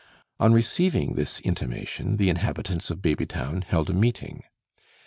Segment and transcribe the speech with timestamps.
[0.39, 4.41] On receiving this intimation, the inhabitants of Babytown held a meeting.